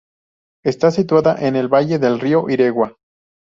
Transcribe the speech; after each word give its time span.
Está 0.65 0.89
situada 0.89 1.35
en 1.47 1.55
el 1.55 1.67
valle 1.67 1.99
del 1.99 2.19
río 2.19 2.49
Iregua. 2.49 2.95